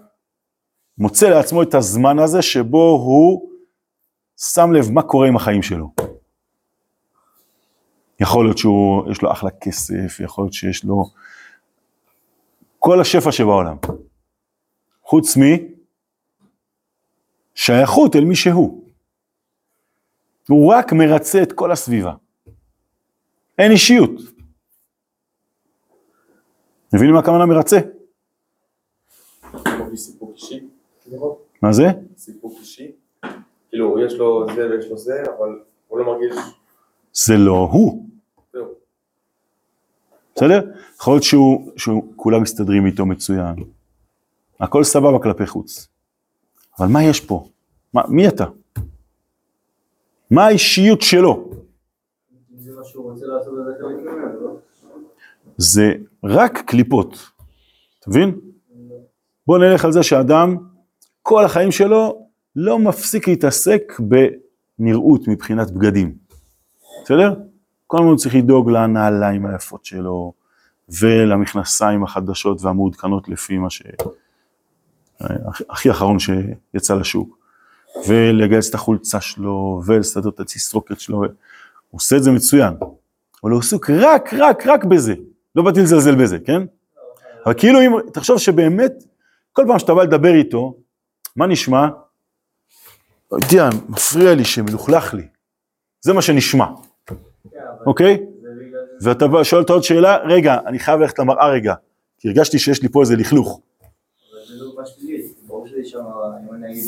מוצא 0.97 1.29
לעצמו 1.29 1.63
את 1.63 1.73
הזמן 1.73 2.19
הזה 2.19 2.41
שבו 2.41 2.89
הוא 2.89 3.49
שם 4.37 4.71
לב 4.73 4.91
מה 4.91 5.03
קורה 5.03 5.27
עם 5.27 5.35
החיים 5.35 5.63
שלו. 5.63 5.93
יכול 8.19 8.45
להיות 8.45 8.57
שיש 8.57 9.21
לו 9.21 9.31
אחלה 9.31 9.49
כסף, 9.61 10.19
יכול 10.19 10.43
להיות 10.43 10.53
שיש 10.53 10.83
לו 10.83 11.05
כל 12.79 13.01
השפע 13.01 13.31
שבעולם. 13.31 13.77
חוץ 15.03 15.37
משייכות 17.55 18.15
אל 18.15 18.25
מי 18.25 18.35
שהוא. 18.35 18.83
הוא 20.49 20.73
רק 20.73 20.93
מרצה 20.93 21.43
את 21.43 21.53
כל 21.53 21.71
הסביבה. 21.71 22.13
אין 23.57 23.71
אישיות. 23.71 24.11
מבינים 26.93 27.13
מה 27.13 27.19
הכוונה 27.19 27.45
מרצה? 27.45 27.77
מה 31.61 31.73
זה? 31.73 31.83
סיפוק 32.17 32.53
אישי. 32.59 32.91
כאילו, 33.77 33.99
יש 33.99 34.13
לו 34.13 34.45
זה 34.55 34.69
ויש 34.69 34.89
לו 34.89 34.97
זה, 34.97 35.23
אבל 35.37 35.59
הוא 35.87 35.99
לא 35.99 36.05
מרגיש... 36.05 36.35
זה 37.13 37.33
לא 37.37 37.69
הוא. 37.71 38.07
בסדר? 40.35 40.71
יכול 40.99 41.13
להיות 41.13 41.23
שהוא, 41.23 41.71
שהוא 41.77 42.13
כולם 42.15 42.41
מסתדרים 42.41 42.85
איתו 42.85 43.05
מצוין. 43.05 43.55
הכל 44.59 44.83
סבבה 44.83 45.19
כלפי 45.23 45.47
חוץ. 45.47 45.87
אבל 46.79 46.87
מה 46.87 47.03
יש 47.03 47.19
פה? 47.19 47.49
מה, 47.93 48.01
מי 48.07 48.27
אתה? 48.27 48.45
מה 50.31 50.45
האישיות 50.45 51.01
שלו? 51.01 51.49
זה 52.55 52.71
לא? 53.27 54.57
זה 55.57 55.93
רק 56.23 56.57
קליפות. 56.65 57.31
אתה 57.99 58.09
מבין? 58.09 58.39
בוא 59.47 59.57
נלך 59.57 59.85
על 59.85 59.91
זה 59.91 60.03
שאדם, 60.03 60.57
כל 61.21 61.45
החיים 61.45 61.71
שלו 61.71 62.26
לא 62.59 62.79
מפסיק 62.79 63.27
להתעסק 63.27 63.93
בנראות 64.79 65.27
מבחינת 65.27 65.71
בגדים. 65.71 66.15
בסדר? 67.03 67.33
כל 67.87 67.97
הזמן 67.97 68.15
צריך 68.15 68.35
לדאוג 68.35 68.69
לנעליים 68.69 69.45
היפות 69.45 69.85
שלו, 69.85 70.33
ולמכנסיים 70.99 72.03
החדשות 72.03 72.61
והמעודכנות 72.61 73.29
לפי 73.29 73.57
מה 73.57 73.69
ש... 73.69 73.83
הכי 75.69 75.91
אחרון 75.91 76.17
שיצא 76.19 76.95
לשוק, 76.95 77.37
ולגייס 78.07 78.69
את 78.69 78.75
החולצה 78.75 79.21
שלו, 79.21 79.81
ולסדר 79.85 80.29
את 80.29 80.39
התסרוקת 80.39 80.99
שלו, 80.99 81.17
הוא 81.17 81.27
עושה 81.91 82.17
את 82.17 82.23
זה 82.23 82.31
מצוין, 82.31 82.73
אבל 83.43 83.51
הוא 83.51 83.59
עסוק 83.59 83.89
רק, 83.89 84.33
רק, 84.33 84.67
רק 84.67 84.83
בזה, 84.83 85.13
לא 85.55 85.63
באתי 85.63 85.81
לזלזל 85.81 86.15
בזה, 86.15 86.39
כן? 86.39 86.61
אבל 87.45 87.53
כאילו 87.53 87.81
אם, 87.81 87.91
תחשוב 88.13 88.37
שבאמת, 88.37 88.93
כל 89.53 89.63
פעם 89.67 89.79
שאתה 89.79 89.95
בא 89.95 90.03
לדבר 90.03 90.33
איתו, 90.35 90.77
מה 91.35 91.47
נשמע? 91.47 91.87
לא 93.31 93.37
יודע, 93.43 93.69
מפריע 93.89 94.35
לי 94.35 94.45
שמלוכלך 94.45 95.13
לי, 95.13 95.27
זה 96.05 96.13
מה 96.13 96.21
שנשמע, 96.21 96.65
אוקיי? 97.85 98.25
ואתה 99.01 99.25
שואל 99.43 99.61
אותה 99.61 99.73
עוד 99.73 99.83
שאלה, 99.83 100.17
רגע, 100.17 100.57
אני 100.65 100.79
חייב 100.79 100.99
ללכת 100.99 101.19
למראה 101.19 101.49
רגע, 101.49 101.73
כי 102.17 102.27
הרגשתי 102.27 102.59
שיש 102.59 102.81
לי 102.83 102.89
פה 102.89 103.01
איזה 103.01 103.15
לכלוך. 103.15 103.61
אבל 104.31 104.39
זה 104.47 104.63
שלילית. 104.85 105.37
ברור 105.47 105.67
שלי 105.67 105.85
שם, 105.85 106.03
אני 106.53 106.81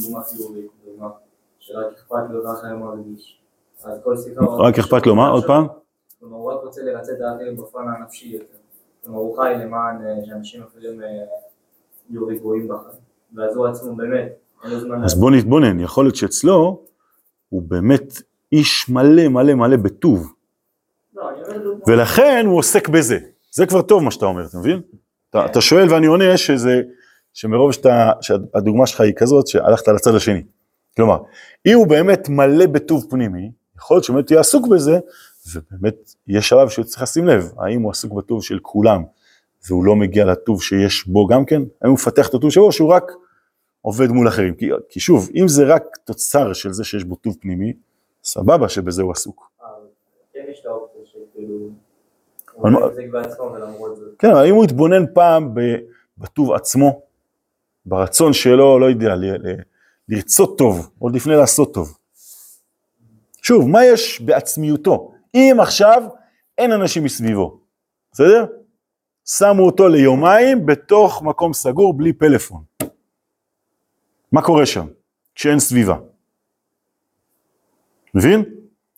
הוא 2.72 2.79
מרגיש. 2.79 3.39
אז 3.84 4.00
כל 4.03 4.17
שיחה... 4.17 4.41
הוא- 4.46 4.62
רק 4.65 4.79
אכפת 4.79 5.05
לו 5.05 5.15
מה? 5.15 5.27
עוד 5.29 5.46
פעם? 5.48 5.67
כלומר, 6.19 6.38
הוא 6.38 6.51
רק 6.53 6.63
רוצה 6.63 6.81
לרצות 6.84 7.15
את 7.15 7.22
האחרים 7.22 7.58
בפן 7.58 7.79
הנפשי 7.98 8.27
יותר. 8.27 8.46
כלומר, 9.03 9.19
הוא 9.19 9.38
חי 9.38 9.53
למען 9.60 10.05
אה, 10.05 10.25
שאנשים 10.25 10.63
אחרים 10.63 11.01
אה, 11.01 11.08
יהיו 12.10 12.27
רגועים 12.27 12.67
בחיים. 12.67 13.00
ואז 13.36 13.55
הוא 13.55 13.67
עצמו 13.67 13.96
באמת. 13.96 14.31
אז 15.03 15.19
בוא 15.19 15.31
נתבונן, 15.31 15.79
יכול 15.79 16.05
להיות 16.05 16.15
שאצלו 16.15 16.83
הוא 17.49 17.61
באמת 17.61 18.21
איש 18.51 18.89
מלא 18.89 19.27
מלא 19.27 19.53
מלא 19.53 19.77
בטוב, 19.77 20.33
לא. 21.15 21.29
ולכן 21.87 22.43
הוא 22.45 22.57
עוסק 22.57 22.89
בזה. 22.89 23.19
זה 23.51 23.65
כבר 23.65 23.81
טוב 23.81 24.03
מה 24.03 24.11
שאתה 24.11 24.25
אומר, 24.25 24.45
אתה 24.45 24.57
מבין? 24.57 24.81
אתה, 25.29 25.45
אתה 25.45 25.61
שואל 25.61 25.93
ואני 25.93 26.07
עונה 26.07 26.37
שזה, 26.37 26.81
שמרוב 27.33 27.71
שאתה, 27.71 28.11
שהדוגמה 28.21 28.87
שלך 28.87 29.01
היא 29.01 29.13
כזאת, 29.17 29.47
שהלכת 29.47 29.87
לצד 29.87 30.15
השני. 30.15 30.43
כלומר, 30.95 31.17
אם 31.65 31.77
הוא 31.77 31.87
באמת 31.87 32.29
מלא 32.29 32.65
בטוב 32.65 33.05
פנימי, 33.09 33.51
יכול 33.77 33.95
להיות 33.95 34.03
שבאמת 34.03 34.31
יהיה 34.31 34.39
עסוק 34.39 34.67
בזה, 34.67 34.99
ובאמת 35.53 35.95
יש 36.27 36.49
שלב 36.49 36.69
שהוא 36.69 36.85
צריך 36.85 37.01
לשים 37.01 37.27
לב, 37.27 37.51
האם 37.59 37.81
הוא 37.81 37.91
עסוק 37.91 38.13
בטוב 38.13 38.43
של 38.43 38.59
כולם, 38.61 39.03
והוא 39.67 39.85
לא 39.85 39.95
מגיע 39.95 40.25
לטוב 40.25 40.63
שיש 40.63 41.07
בו 41.07 41.27
גם 41.27 41.45
כן, 41.45 41.61
האם 41.81 41.89
הוא 41.89 41.93
מפתח 41.93 42.29
את 42.29 42.33
הטוב 42.33 42.51
או 42.57 42.71
שהוא 42.71 42.89
רק 42.89 43.11
עובד 43.81 44.07
מול 44.07 44.27
אחרים. 44.27 44.55
כי, 44.55 44.69
כי 44.89 45.00
שוב, 45.00 45.29
אם 45.36 45.48
זה 45.48 45.65
רק 45.65 45.83
תוצר 46.03 46.53
של 46.53 46.74
זה 46.74 46.83
שיש 46.83 47.03
בו 47.03 47.15
טוב 47.15 47.38
פנימי, 47.41 47.74
סבבה 48.24 48.69
שבזה 48.69 49.01
הוא 49.01 49.12
עסוק. 49.12 49.51
אה, 49.62 49.67
כן. 50.31 50.39
אבל 52.62 52.71
זאת. 53.95 54.15
כן, 54.19 54.29
אבל 54.29 54.45
אם 54.45 54.55
הוא 54.55 54.65
יתבונן 54.65 55.13
פעם 55.13 55.53
בטוב 56.17 56.51
עצמו, 56.51 57.01
ברצון 57.86 58.33
שלו, 58.33 58.79
לא 58.79 58.86
יודע, 58.86 59.15
לרצות 60.09 60.57
טוב, 60.57 60.89
עוד 61.00 61.15
לפני 61.15 61.36
לעשות 61.36 61.74
טוב. 61.74 61.98
שוב, 63.41 63.69
מה 63.69 63.86
יש 63.86 64.21
בעצמיותו? 64.21 65.12
אם 65.36 65.57
עכשיו 65.62 66.03
אין 66.57 66.71
אנשים 66.71 67.03
מסביבו, 67.03 67.59
בסדר? 68.12 68.45
שמו 69.25 69.65
אותו 69.65 69.88
ליומיים 69.88 70.65
בתוך 70.65 71.24
מקום 71.24 71.53
סגור 71.53 71.98
בלי 71.98 72.13
פלאפון. 72.13 72.68
מה 74.31 74.41
קורה 74.41 74.65
שם 74.65 74.88
כשאין 75.36 75.59
סביבה? 75.59 75.98
מבין? 78.13 78.43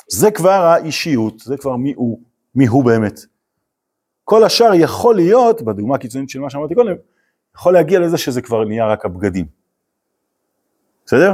זה 0.07 0.31
כבר 0.31 0.49
האישיות, 0.49 1.39
זה 1.39 1.57
כבר 1.57 1.75
מי 1.75 1.93
הוא, 1.95 2.19
מי 2.55 2.67
הוא 2.67 2.85
באמת. 2.85 3.19
כל 4.23 4.43
השאר 4.43 4.73
יכול 4.73 5.15
להיות, 5.15 5.61
בדוגמה 5.61 5.95
הקיצונית 5.95 6.29
של 6.29 6.39
מה 6.39 6.49
שאמרתי 6.49 6.75
קודם, 6.75 6.95
יכול 7.55 7.73
להגיע 7.73 7.99
לזה 7.99 8.17
שזה 8.17 8.41
כבר 8.41 8.63
נהיה 8.65 8.87
רק 8.87 9.05
הבגדים. 9.05 9.45
בסדר? 11.05 11.33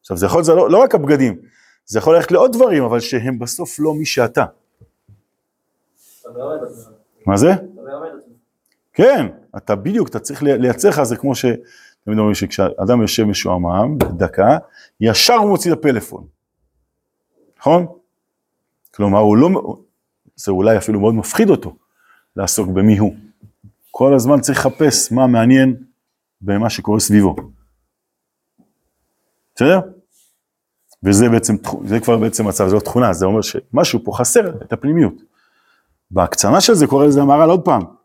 עכשיו 0.00 0.16
זה 0.16 0.26
יכול 0.26 0.40
להיות 0.40 0.56
לא, 0.56 0.70
לא 0.70 0.78
רק 0.78 0.94
הבגדים, 0.94 1.40
זה 1.86 1.98
יכול 1.98 2.16
ללכת 2.16 2.30
לעוד 2.30 2.52
דברים, 2.52 2.84
אבל 2.84 3.00
שהם 3.00 3.38
בסוף 3.38 3.76
לא 3.78 3.94
מי 3.94 4.06
שאתה. 4.06 4.44
מה 7.26 7.36
זה? 7.36 7.48
כן, 8.92 9.26
אתה 9.56 9.76
בדיוק, 9.76 10.08
אתה 10.08 10.18
צריך 10.18 10.42
לייצר 10.42 10.88
לך, 10.88 11.02
זה 11.02 11.16
כמו 11.16 11.34
ש... 11.34 11.44
תמיד 12.08 12.18
אומרים 12.18 12.34
שכשאדם 12.34 13.00
יושב 13.00 13.24
משועמם, 13.24 13.98
דקה, 13.98 14.58
ישר 15.00 15.34
הוא 15.34 15.50
מוציא 15.50 15.72
את 15.72 15.78
הפלאפון. 15.78 16.26
נכון? 17.58 17.86
כלומר, 18.94 19.18
הוא 19.18 19.36
לא... 19.36 19.76
זה 20.36 20.52
אולי 20.52 20.76
אפילו 20.76 21.00
מאוד 21.00 21.14
מפחיד 21.14 21.50
אותו 21.50 21.76
לעסוק 22.36 22.68
במי 22.68 22.98
הוא. 22.98 23.14
כל 23.90 24.14
הזמן 24.14 24.40
צריך 24.40 24.58
לחפש 24.58 25.12
מה 25.12 25.26
מעניין 25.26 25.76
במה 26.40 26.70
שקורה 26.70 27.00
סביבו. 27.00 27.36
בסדר? 29.54 29.80
וזה 31.02 31.28
בעצם, 31.28 31.54
זה 31.84 32.00
כבר 32.00 32.16
בעצם 32.16 32.48
מצב, 32.48 32.68
זו 32.68 32.74
לא 32.74 32.80
תכונה, 32.80 33.12
זה 33.12 33.26
אומר 33.26 33.40
שמשהו 33.42 34.04
פה 34.04 34.12
חסר 34.14 34.62
את 34.62 34.72
הפנימיות. 34.72 35.14
בהקצנה 36.10 36.60
של 36.60 36.74
זה 36.74 36.86
קורא 36.86 37.06
לזה 37.06 37.22
המהר"ל 37.22 37.50
עוד 37.50 37.64
פעם. 37.64 37.97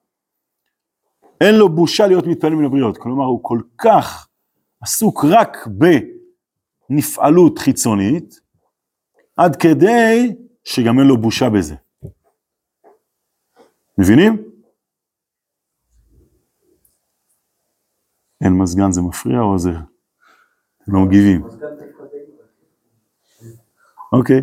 אין 1.42 1.56
לו 1.56 1.70
בושה 1.70 2.08
להיות 2.08 2.28
מתפעל 2.28 2.56
מן 2.56 2.66
הבריות, 2.66 2.98
כלומר 2.98 3.25
הוא 3.25 3.40
כל 3.44 3.60
כך 3.78 4.28
עסוק 4.82 5.25
רק 5.30 5.68
בנפעלות 6.90 7.60
חיצונית, 7.60 8.40
עד 9.38 9.56
כדי 9.56 10.36
שגם 10.63 11.00
אין 11.00 11.08
לו 11.08 11.18
בושה 11.18 11.50
בזה. 11.50 11.75
מבינים? 13.98 14.44
אין 18.44 18.54
מזגן 18.54 18.92
זה 18.92 19.02
מפריע 19.02 19.40
או 19.40 19.60
זה? 19.60 19.70
אתם 20.84 20.94
לא 20.94 21.00
מגיבים. 21.00 21.44
אוקיי. 24.12 24.42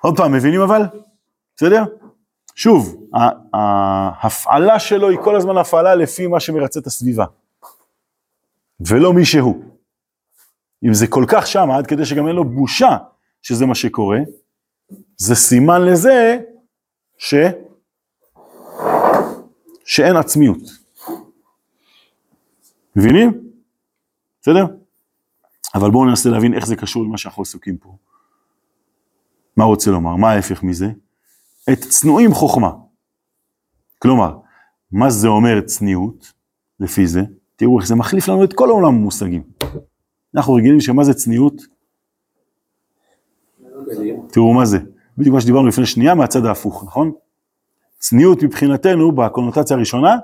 עוד 0.00 0.16
פעם, 0.16 0.32
מבינים 0.32 0.60
אבל? 0.60 0.82
בסדר? 1.56 1.84
שוב, 2.54 3.08
ההפעלה 3.52 4.80
שלו 4.80 5.08
היא 5.08 5.18
כל 5.24 5.36
הזמן 5.36 5.56
הפעלה 5.56 5.94
לפי 5.94 6.26
מה 6.26 6.40
שמרצה 6.40 6.80
את 6.80 6.86
הסביבה. 6.86 7.24
ולא 8.80 9.12
מי 9.12 9.24
שהוא. 9.24 9.64
אם 10.84 10.94
זה 10.94 11.06
כל 11.06 11.24
כך 11.28 11.46
שם, 11.46 11.70
עד 11.70 11.86
כדי 11.86 12.04
שגם 12.04 12.26
אין 12.26 12.36
לו 12.36 12.44
בושה 12.44 12.96
שזה 13.42 13.66
מה 13.66 13.74
שקורה, 13.74 14.18
זה 15.16 15.34
סימן 15.34 15.82
לזה 15.82 16.38
ש... 17.18 17.34
שאין 19.84 20.16
עצמיות. 20.16 20.60
מבינים? 22.96 23.50
בסדר? 24.42 24.66
אבל 25.74 25.90
בואו 25.90 26.04
ננסה 26.04 26.28
להבין 26.28 26.54
איך 26.54 26.66
זה 26.66 26.76
קשור 26.76 27.04
למה 27.04 27.18
שאנחנו 27.18 27.42
עסוקים 27.42 27.76
פה. 27.76 27.96
מה 29.56 29.64
רוצה 29.64 29.90
לומר? 29.90 30.16
מה 30.16 30.30
ההפך 30.30 30.62
מזה? 30.62 30.86
את 31.72 31.78
צנועים 31.78 32.32
חוכמה. 32.32 32.70
כלומר, 33.98 34.36
מה 34.92 35.10
זה 35.10 35.28
אומר 35.28 35.60
צניעות, 35.60 36.32
לפי 36.80 37.06
זה? 37.06 37.22
תראו 37.56 37.78
איך 37.78 37.86
זה 37.86 37.94
מחליף 37.94 38.28
לנו 38.28 38.44
את 38.44 38.52
כל 38.52 38.70
העולם 38.70 38.94
המושגים. 38.94 39.42
אנחנו 40.34 40.54
רגילים 40.54 40.80
שמה 40.80 41.04
זה 41.04 41.14
צניעות? 41.14 41.62
תראו 44.32 44.54
מה 44.54 44.64
זה. 44.64 44.78
בדיוק 45.18 45.34
מה 45.34 45.40
שדיברנו 45.40 45.68
לפני 45.68 45.86
שנייה 45.86 46.14
מהצד 46.14 46.44
ההפוך, 46.44 46.84
נכון? 46.84 47.12
צניעות 47.98 48.42
מבחינתנו, 48.42 49.12
בקונוטציה 49.12 49.76
הראשונה, 49.76 50.16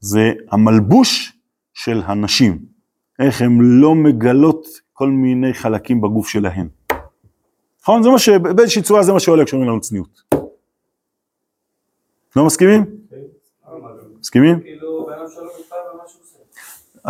זה 0.00 0.32
המלבוש 0.50 1.38
של 1.74 2.02
הנשים. 2.06 2.58
איך 3.18 3.42
הן 3.42 3.58
לא 3.60 3.94
מגלות 3.94 4.66
כל 4.92 5.08
מיני 5.10 5.54
חלקים 5.54 6.00
בגוף 6.00 6.28
שלהן. 6.28 6.68
נכון? 7.82 8.02
זה 8.02 8.08
מה 8.08 8.18
ש... 8.18 8.28
באיזושהי 8.28 8.82
צורה 8.82 9.02
זה 9.02 9.12
מה 9.12 9.20
שעולה 9.20 9.44
כשאומרים 9.44 9.70
לנו 9.70 9.80
צניעות. 9.80 10.22
לא 12.36 12.46
מסכימים? 12.46 12.84
מסכימים? 14.20 14.60
כאילו. 14.60 15.08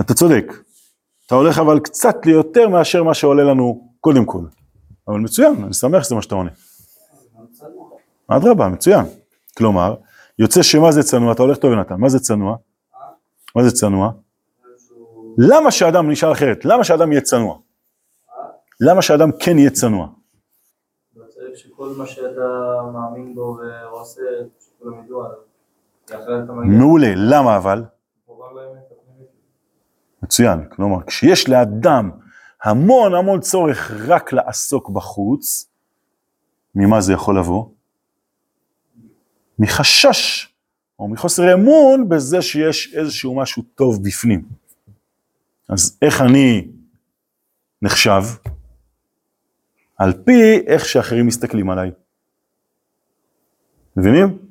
אתה 0.00 0.14
צודק. 0.14 0.44
אתה 1.26 1.34
הולך 1.34 1.58
אבל 1.58 1.80
קצת 1.80 2.26
ליותר 2.26 2.68
מאשר 2.68 3.02
מה 3.02 3.14
שעולה 3.14 3.44
לנו 3.44 3.92
קודם 4.00 4.24
כל. 4.24 4.44
אבל 5.08 5.18
מצוין, 5.18 5.64
אני 5.64 5.72
שמח 5.74 6.02
שזה 6.02 6.14
מה 6.14 6.22
שאתה 6.22 6.34
עונה. 6.34 6.50
אדרבה, 8.28 8.68
מצוין. 8.68 9.04
כלומר, 9.56 9.94
יוצא 10.38 10.62
שמה 10.62 10.92
זה 10.92 11.02
צנוע, 11.02 11.32
אתה 11.32 11.42
הולך 11.42 11.58
טוב 11.58 11.70
יונתן, 11.72 11.94
מה 11.94 12.08
זה 12.08 12.18
צנוע? 12.18 12.56
מה 13.56 13.62
זה 13.64 13.70
צנוע? 13.70 14.12
למה 15.38 15.70
שאדם, 15.70 16.10
נשאל 16.10 16.32
אחרת, 16.32 16.64
למה 16.64 16.84
שאדם 16.84 17.12
יהיה 17.12 17.20
צנוע? 17.20 17.58
למה 18.80 19.02
שאדם 19.02 19.30
כן 19.40 19.58
יהיה 19.58 19.70
צנוע? 19.70 20.08
שכל 21.54 21.88
מה 21.98 22.06
שאתה 22.06 22.80
מאמין 22.92 23.34
בו 23.34 23.58
ועושה, 23.60 24.20
מגיע, 24.90 25.16
מעולה, 26.78 27.12
למה 27.16 27.56
אבל? 27.56 27.84
מצוין, 30.22 30.68
כלומר, 30.68 31.04
כשיש 31.06 31.48
לאדם 31.48 32.10
המון 32.62 33.14
המון 33.14 33.40
צורך 33.40 33.90
רק 34.08 34.32
לעסוק 34.32 34.90
בחוץ, 34.90 35.70
ממה 36.74 37.00
זה 37.00 37.12
יכול 37.12 37.38
לבוא? 37.38 37.68
מחשש 39.58 40.48
או 40.98 41.08
מחוסר 41.08 41.54
אמון 41.54 42.08
בזה 42.08 42.42
שיש 42.42 42.94
איזשהו 42.94 43.36
משהו 43.36 43.62
טוב 43.74 44.04
בפנים. 44.04 44.44
אז 45.68 45.98
איך 46.02 46.20
אני 46.20 46.68
נחשב? 47.82 48.22
על 49.98 50.12
פי 50.24 50.60
איך 50.66 50.84
שאחרים 50.84 51.26
מסתכלים 51.26 51.70
עליי. 51.70 51.90
מבינים? 53.96 54.43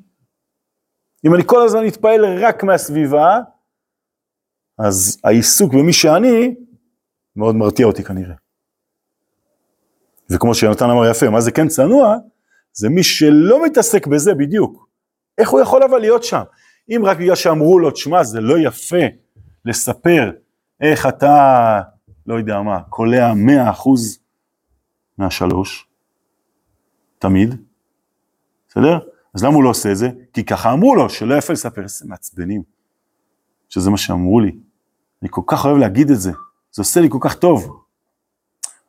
אם 1.26 1.34
אני 1.34 1.42
כל 1.46 1.62
הזמן 1.62 1.86
אתפעל 1.86 2.44
רק 2.44 2.64
מהסביבה, 2.64 3.40
אז 4.78 5.20
העיסוק 5.24 5.72
במי 5.74 5.92
שאני 5.92 6.54
מאוד 7.36 7.54
מרתיע 7.54 7.86
אותי 7.86 8.04
כנראה. 8.04 8.34
וכמו 10.30 10.54
שיונתן 10.54 10.90
אמר 10.90 11.10
יפה, 11.10 11.30
מה 11.30 11.40
זה 11.40 11.50
כן 11.50 11.68
צנוע? 11.68 12.16
זה 12.72 12.88
מי 12.88 13.02
שלא 13.02 13.64
מתעסק 13.64 14.06
בזה 14.06 14.34
בדיוק. 14.34 14.88
איך 15.38 15.48
הוא 15.48 15.60
יכול 15.60 15.82
אבל 15.82 15.98
להיות 15.98 16.24
שם? 16.24 16.42
אם 16.88 17.02
רק 17.04 17.16
בגלל 17.16 17.34
שאמרו 17.34 17.78
לו, 17.78 17.90
תשמע, 17.90 18.24
זה 18.24 18.40
לא 18.40 18.54
יפה 18.58 19.04
לספר 19.64 20.30
איך 20.80 21.06
אתה, 21.06 21.80
לא 22.26 22.34
יודע 22.34 22.60
מה, 22.60 22.82
קולע 22.82 23.32
100% 23.32 23.88
מהשלוש, 25.18 25.86
תמיד, 27.18 27.54
בסדר? 28.68 28.98
אז 29.34 29.44
למה 29.44 29.54
הוא 29.54 29.64
לא 29.64 29.68
עושה 29.68 29.92
את 29.92 29.96
זה? 29.96 30.10
כי 30.32 30.44
ככה 30.44 30.72
אמרו 30.72 30.94
לו, 30.94 31.10
שלא 31.10 31.34
יפה 31.34 31.52
לספר, 31.52 31.82
איזה 31.82 32.04
מעצבנים, 32.08 32.62
שזה 33.68 33.90
מה 33.90 33.96
שאמרו 33.96 34.40
לי. 34.40 34.52
אני 35.22 35.28
כל 35.32 35.42
כך 35.46 35.64
אוהב 35.64 35.76
להגיד 35.76 36.10
את 36.10 36.20
זה, 36.20 36.32
זה 36.72 36.82
עושה 36.82 37.00
לי 37.00 37.08
כל 37.10 37.18
כך 37.20 37.34
טוב. 37.34 37.84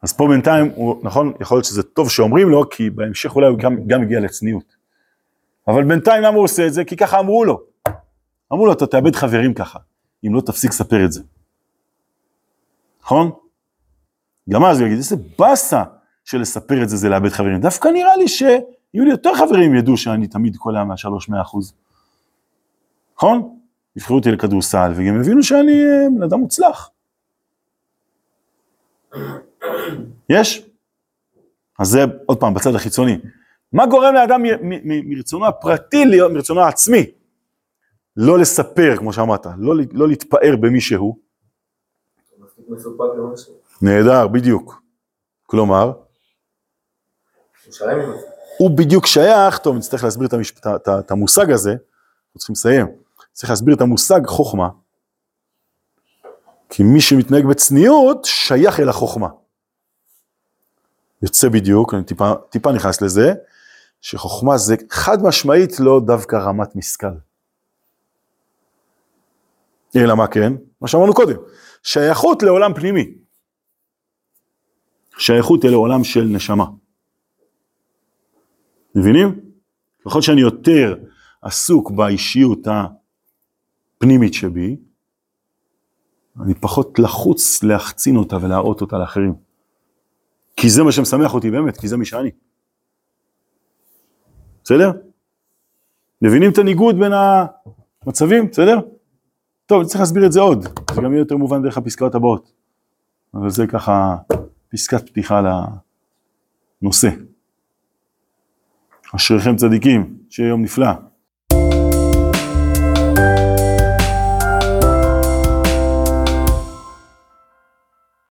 אז 0.02 0.14
פה 0.14 0.28
בינתיים, 0.28 0.72
הוא, 0.75 1.04
נכון, 1.04 1.34
יכול 1.42 1.56
להיות 1.56 1.66
שזה 1.66 1.84
טוב 1.84 2.10
שאומרים 2.10 2.50
לו, 2.50 2.70
כי 2.70 2.90
בהמשך 2.90 3.36
אולי 3.36 3.48
הוא 3.48 3.58
גם, 3.58 3.88
גם 3.88 4.02
הגיע 4.02 4.20
לצניעות. 4.20 4.75
אבל 5.68 5.84
בינתיים 5.84 6.24
למה 6.24 6.36
הוא 6.36 6.44
עושה 6.44 6.68
את 6.68 6.74
זה? 6.74 6.86
כי 6.86 6.98
ככה 6.98 7.20
אמרו 7.20 7.46
לו. 7.46 7.62
אמרו 8.53 8.66
לו, 8.66 8.72
אתה 8.74 8.88
תאבד 8.88 9.16
חברים 9.16 9.53
ככה, 9.53 9.79
אם 10.27 10.36
לא 10.36 10.42
תפסיק 10.42 10.70
לספר 10.70 11.05
את 11.05 11.12
זה. 11.12 11.22
נכון? 13.01 13.31
גם 14.50 14.66
אז 14.66 14.79
הוא 14.79 14.88
יגיד, 14.88 14.98
איזה 14.98 15.16
באסה 15.40 15.84
של 16.24 16.42
לספר 16.42 16.84
את 16.84 16.90
זה, 16.90 16.98
זה 16.98 17.10
לאבד 17.10 17.29
חברים. 17.29 17.62
דווקא 17.62 17.88
נראה 17.88 18.18
לי 18.18 18.27
שיהיו 18.96 19.05
לי 19.05 19.12
יותר 19.12 19.34
חברים 19.36 19.75
ידעו 19.75 19.98
שאני 19.98 20.27
תמיד 20.27 20.58
קולע 20.58 20.84
מהשלוש 20.84 21.29
מאה 21.29 21.42
אחוז. 21.42 21.74
נכון? 23.18 23.58
יבחרו 23.96 24.18
אותי 24.18 24.31
לכדורסל, 24.31 24.92
וגם 24.96 25.20
הבינו 25.20 25.44
שאני 25.44 25.72
אה, 25.72 26.08
בן 26.18 26.24
אדם 26.24 26.40
מוצלח. 26.40 26.90
יש? 30.29 30.66
אז 31.79 31.88
זה 31.88 32.00
עוד 32.25 32.40
פעם 32.40 32.53
בצד 32.53 32.75
החיצוני. 32.75 33.18
מה 33.74 33.86
גורם 33.86 34.14
לאדם 34.14 34.42
מרצונו 34.84 35.46
הפרטי, 35.48 36.05
להיות- 36.05 36.31
מרצונו 36.31 36.62
העצמי, 36.62 37.05
לא 38.18 38.40
לספר, 38.40 38.98
כמו 38.98 39.14
שאמרת, 39.14 39.46
לא, 39.58 39.74
לא 39.94 40.08
להתפאר 40.08 40.55
במי 40.62 40.81
שהוא? 40.81 41.18
נהדר, 43.81 44.27
בדיוק. 44.27 44.81
כלומר, 45.46 45.86
הוא 45.86 45.94
שלם 47.74 48.00
עם 48.00 48.12
זה. 48.20 48.35
הוא 48.57 48.77
בדיוק 48.77 49.05
שייך, 49.05 49.57
טוב, 49.57 49.77
נצטרך 49.77 50.03
להסביר 50.03 50.27
את, 50.27 50.33
המשפ... 50.33 50.57
את, 50.57 50.68
את, 50.68 50.89
את 51.00 51.11
המושג 51.11 51.51
הזה, 51.51 51.72
אנחנו 51.72 52.37
צריכים 52.37 52.53
לסיים, 52.53 52.87
צריך 53.33 53.50
להסביר 53.50 53.75
את 53.75 53.81
המושג 53.81 54.22
חוכמה, 54.27 54.70
כי 56.70 56.83
מי 56.83 57.01
שמתנהג 57.01 57.46
בצניעות 57.46 58.25
שייך 58.25 58.79
אל 58.79 58.89
החוכמה. 58.89 59.27
יוצא 61.22 61.50
בדיוק, 61.50 61.94
אני 61.94 62.03
טיפה, 62.03 62.33
טיפה 62.50 62.72
נכנס 62.72 63.01
לזה, 63.01 63.33
שחוכמה 64.01 64.57
זה 64.57 64.75
חד 64.89 65.24
משמעית 65.24 65.79
לא 65.79 66.01
דווקא 66.05 66.35
רמת 66.35 66.75
משכל. 66.75 67.07
אלא 69.96 70.15
מה 70.15 70.27
כן? 70.27 70.53
מה 70.81 70.87
שאמרנו 70.87 71.13
קודם, 71.13 71.35
שייכות 71.83 72.44
לעולם 72.44 72.74
פנימי. 72.74 73.13
שייכות 75.18 75.65
אל 75.65 75.74
העולם 75.74 76.03
של 76.03 76.24
נשמה. 76.24 76.65
מבינים? 78.96 79.40
ככל 80.05 80.22
שאני 80.22 80.42
יותר 80.42 80.96
עסוק 81.42 81.92
באישיות 81.92 82.68
הפנימית 82.68 84.34
שבי, 84.34 84.77
אני 86.42 86.53
פחות 86.53 87.00
לחוץ 87.00 87.64
להחצין 87.64 88.16
אותה 88.16 88.38
ולהראות 88.42 88.81
אותה 88.81 88.98
לאחרים. 88.98 89.34
כי 90.55 90.70
זה 90.70 90.84
מה 90.84 90.92
שמשמח 90.92 91.34
אותי 91.34 91.51
באמת, 91.51 91.77
כי 91.77 91.88
זה 91.88 91.98
מי 91.98 92.05
שאני. 92.05 92.31
בסדר? 94.64 94.92
מבינים 96.22 96.51
את 96.51 96.58
הניגוד 96.58 97.00
בין 97.00 97.12
המצבים? 98.03 98.48
בסדר? 98.48 98.79
טוב, 99.66 99.79
אני 99.79 99.88
צריך 99.88 100.00
להסביר 100.00 100.25
את 100.25 100.31
זה 100.31 100.40
עוד, 100.40 100.64
זה 100.64 101.01
גם 101.01 101.12
יהיה 101.12 101.22
יותר 101.22 101.38
מובן 101.38 101.64
דרך 101.64 101.77
הפסקאות 101.77 102.16
הבאות. 102.16 102.51
אבל 103.34 103.50
זה 103.50 103.68
ככה 103.68 104.16
פסקת 104.70 105.10
פתיחה 105.10 105.42
לנושא. 106.81 107.10
אשריכם 109.16 109.56
צדיקים, 109.56 110.14
שיהיה 110.30 110.50
יום 110.50 110.62
נפלא. 110.62 110.88